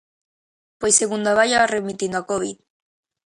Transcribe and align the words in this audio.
Pois 0.79 0.97
segundo 1.01 1.37
vaia 1.39 1.69
remitindo 1.75 2.17
a 2.19 2.27
covid. 2.29 2.57